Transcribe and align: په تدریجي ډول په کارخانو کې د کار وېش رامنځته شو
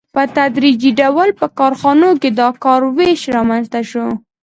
په 0.15 0.21
تدریجي 0.35 0.91
ډول 1.01 1.29
په 1.39 1.45
کارخانو 1.59 2.09
کې 2.21 2.29
د 2.39 2.41
کار 2.63 2.81
وېش 2.97 3.21
رامنځته 3.35 3.79
شو 3.89 4.07